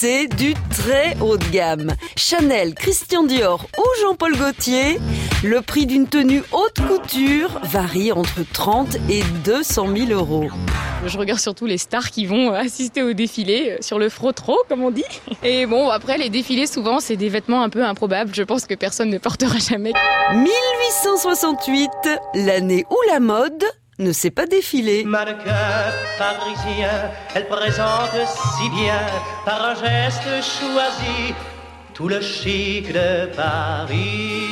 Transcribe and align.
c'est 0.00 0.28
du 0.28 0.54
très 0.70 1.14
haut 1.20 1.36
de 1.36 1.44
gamme. 1.50 1.92
Chanel, 2.16 2.74
Christian 2.74 3.22
Dior 3.22 3.66
ou 3.76 3.84
Jean-Paul 4.00 4.34
Gaultier, 4.34 4.98
le 5.44 5.60
prix 5.60 5.84
d'une 5.84 6.08
tenue 6.08 6.42
haute 6.52 6.80
couture 6.88 7.60
varie 7.64 8.10
entre 8.10 8.40
30 8.50 8.96
et 9.10 9.22
200 9.44 9.94
000 9.94 10.10
euros. 10.12 10.48
Je 11.04 11.18
regarde 11.18 11.38
surtout 11.38 11.66
les 11.66 11.76
stars 11.76 12.10
qui 12.10 12.24
vont 12.24 12.50
assister 12.54 13.02
au 13.02 13.12
défilé 13.12 13.76
sur 13.82 13.98
le 13.98 14.08
frotro, 14.08 14.56
comme 14.70 14.82
on 14.82 14.90
dit. 14.90 15.04
Et 15.42 15.66
bon, 15.66 15.90
après, 15.90 16.16
les 16.16 16.30
défilés, 16.30 16.66
souvent, 16.66 17.00
c'est 17.00 17.16
des 17.16 17.28
vêtements 17.28 17.62
un 17.62 17.68
peu 17.68 17.84
improbables. 17.84 18.34
Je 18.34 18.42
pense 18.42 18.64
que 18.64 18.74
personne 18.74 19.10
ne 19.10 19.18
portera 19.18 19.58
jamais. 19.58 19.92
1868, 20.32 21.90
l'année 22.36 22.86
où 22.90 22.96
la 23.12 23.20
mode 23.20 23.64
ne 24.00 24.12
s'est 24.12 24.30
pas 24.30 24.46
défilée. 24.46 25.04
Mannequin 25.04 25.92
parisien, 26.18 27.10
elle 27.34 27.46
présente 27.46 28.10
si 28.26 28.68
bien, 28.70 29.00
par 29.44 29.64
un 29.64 29.74
geste 29.74 30.24
choisi, 30.24 31.34
tout 31.94 32.08
le 32.08 32.20
chic 32.20 32.92
de 32.92 33.26
Paris. 33.36 34.48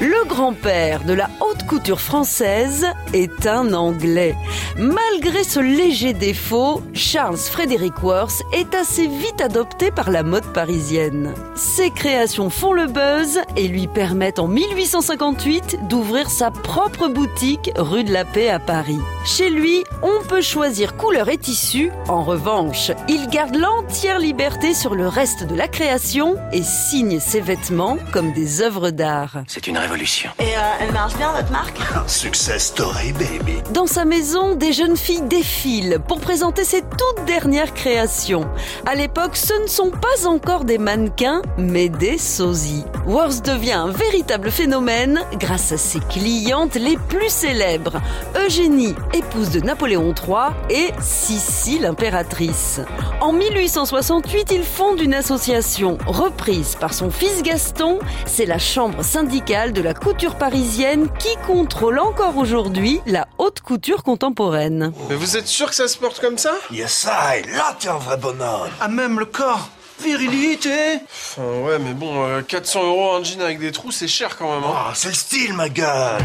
Le 0.00 0.24
grand-père 0.28 1.02
de 1.04 1.12
la 1.12 1.28
haute 1.40 1.47
couture 1.68 2.00
française 2.00 2.86
est 3.12 3.46
un 3.46 3.74
Anglais. 3.74 4.34
Malgré 4.78 5.44
ce 5.44 5.60
léger 5.60 6.14
défaut, 6.14 6.82
Charles 6.94 7.36
Frederick 7.36 8.02
Worth 8.02 8.42
est 8.54 8.74
assez 8.74 9.06
vite 9.06 9.42
adopté 9.42 9.90
par 9.90 10.10
la 10.10 10.22
mode 10.22 10.50
parisienne. 10.54 11.34
Ses 11.54 11.90
créations 11.90 12.48
font 12.48 12.72
le 12.72 12.86
buzz 12.86 13.40
et 13.56 13.68
lui 13.68 13.86
permettent 13.86 14.38
en 14.38 14.48
1858 14.48 15.88
d'ouvrir 15.88 16.30
sa 16.30 16.50
propre 16.50 17.08
boutique 17.08 17.70
rue 17.76 18.04
de 18.04 18.12
la 18.12 18.24
Paix 18.24 18.48
à 18.48 18.58
Paris. 18.58 19.00
Chez 19.26 19.50
lui, 19.50 19.84
on 20.02 20.24
peut 20.26 20.40
choisir 20.40 20.96
couleur 20.96 21.28
et 21.28 21.36
tissu. 21.36 21.90
En 22.08 22.22
revanche, 22.24 22.92
il 23.08 23.28
garde 23.28 23.56
l'entière 23.56 24.18
liberté 24.18 24.72
sur 24.72 24.94
le 24.94 25.06
reste 25.06 25.44
de 25.44 25.54
la 25.54 25.68
création 25.68 26.36
et 26.50 26.62
signe 26.62 27.20
ses 27.20 27.40
vêtements 27.40 27.98
comme 28.10 28.32
des 28.32 28.62
œuvres 28.62 28.90
d'art. 28.90 29.42
C'est 29.46 29.66
une 29.66 29.76
révolution. 29.76 30.30
Et 30.38 30.44
euh, 30.44 30.60
elle 30.80 30.92
marche 30.92 31.16
bien 31.16 31.30
votre 31.32 31.52
marque 31.58 31.78
Success 32.08 32.66
story, 32.68 33.12
baby. 33.12 33.58
Dans 33.72 33.86
sa 33.86 34.04
maison, 34.04 34.54
des 34.54 34.72
jeunes 34.72 34.96
filles 34.96 35.22
défilent 35.22 35.98
pour 36.06 36.20
présenter 36.20 36.64
ses 36.64 36.80
toutes 36.80 37.24
dernières 37.26 37.74
créations. 37.74 38.48
À 38.86 38.94
l'époque, 38.94 39.36
ce 39.36 39.52
ne 39.60 39.66
sont 39.66 39.90
pas 39.90 40.26
encore 40.26 40.64
des 40.64 40.78
mannequins, 40.78 41.42
mais 41.58 41.88
des 41.88 42.16
sosies. 42.16 42.84
Worth 43.06 43.44
devient 43.44 43.72
un 43.72 43.90
véritable 43.90 44.50
phénomène 44.50 45.20
grâce 45.34 45.72
à 45.72 45.76
ses 45.76 46.00
clientes 46.00 46.76
les 46.76 46.96
plus 46.96 47.28
célèbres. 47.28 48.00
Eugénie, 48.42 48.94
épouse 49.12 49.50
de 49.50 49.60
Napoléon 49.60 50.14
III, 50.14 50.54
et 50.70 50.92
Sissi, 51.00 51.78
l'impératrice. 51.78 52.80
En 53.20 53.32
1868, 53.32 54.52
il 54.52 54.62
fonde 54.62 55.00
une 55.00 55.14
association 55.14 55.98
reprise 56.06 56.76
par 56.76 56.94
son 56.94 57.10
fils 57.10 57.42
Gaston. 57.42 57.98
C'est 58.24 58.46
la 58.46 58.58
chambre 58.58 59.02
syndicale 59.02 59.72
de 59.72 59.82
la 59.82 59.92
couture 59.92 60.36
parisienne 60.36 61.08
qui 61.18 61.36
contrôle 61.48 61.98
encore 61.98 62.36
aujourd'hui 62.36 63.00
la 63.06 63.26
haute 63.38 63.62
couture 63.62 64.02
contemporaine. 64.02 64.92
Mais 65.08 65.14
vous 65.14 65.38
êtes 65.38 65.46
sûr 65.46 65.70
que 65.70 65.74
ça 65.74 65.88
se 65.88 65.96
porte 65.96 66.20
comme 66.20 66.36
ça? 66.36 66.52
Yes, 66.70 67.08
I. 67.10 67.40
Là, 67.56 67.74
t'es 67.80 67.88
un 67.88 67.96
vrai 67.96 68.18
bonhomme. 68.18 68.68
Ah, 68.82 68.88
même 68.88 69.18
le 69.18 69.24
corps 69.24 69.70
Virilité 69.98 70.98
Enfin, 71.10 71.42
ouais, 71.64 71.78
mais 71.78 71.94
bon, 71.94 72.22
euh, 72.22 72.42
400 72.42 72.84
euros 72.84 73.12
un 73.14 73.24
jean 73.24 73.40
avec 73.40 73.58
des 73.60 73.72
trous, 73.72 73.92
c'est 73.92 74.08
cher 74.08 74.36
quand 74.36 74.54
même. 74.54 74.62
Hein. 74.62 74.74
Ah, 74.76 74.92
c'est 74.94 75.08
le 75.08 75.14
style, 75.14 75.54
ma 75.54 75.70
gueule. 75.70 76.20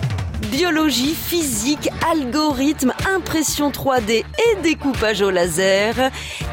Biologie, 0.52 1.16
physique, 1.16 1.90
algorithme, 2.10 2.94
impression 3.14 3.72
3D 3.72 4.24
et 4.24 4.62
découpage 4.62 5.22
au 5.22 5.30
laser, 5.30 5.96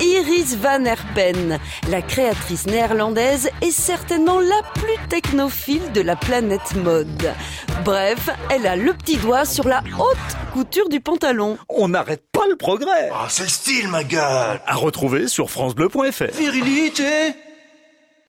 Iris 0.00 0.56
Van 0.56 0.84
Herpen, 0.84 1.58
la 1.88 2.00
créatrice 2.00 2.66
néerlandaise, 2.66 3.50
est 3.62 3.70
certainement 3.70 4.40
la 4.40 4.62
plus 4.74 5.08
technophile 5.08 5.92
de 5.92 6.00
la 6.00 6.16
planète 6.16 6.74
mode. 6.76 7.32
Bref, 7.84 8.30
elle 8.50 8.66
a 8.66 8.76
le 8.76 8.92
petit 8.94 9.16
doigt 9.16 9.44
sur 9.44 9.66
la 9.66 9.82
haute 9.98 10.52
couture 10.52 10.88
du 10.88 11.00
pantalon. 11.00 11.58
On 11.68 11.88
n'arrête 11.88 12.24
pas 12.32 12.46
le 12.48 12.56
progrès. 12.56 13.10
Ah, 13.12 13.26
c'est 13.28 13.44
le 13.44 13.48
style, 13.48 13.88
ma 13.88 14.04
gueule. 14.04 14.60
À 14.66 14.74
retrouver 14.76 15.28
sur 15.28 15.50
francebleu.fr. 15.50 16.36
Virilité 16.38 17.34